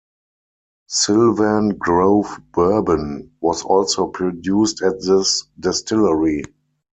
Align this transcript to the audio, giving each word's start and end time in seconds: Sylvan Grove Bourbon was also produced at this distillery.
Sylvan 0.89 1.77
Grove 1.77 2.39
Bourbon 2.53 3.33
was 3.39 3.61
also 3.61 4.07
produced 4.07 4.81
at 4.81 4.99
this 4.99 5.45
distillery. 5.59 6.41